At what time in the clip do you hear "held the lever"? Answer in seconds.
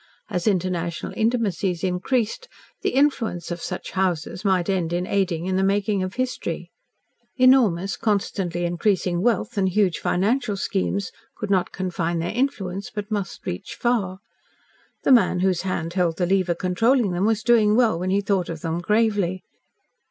15.93-16.55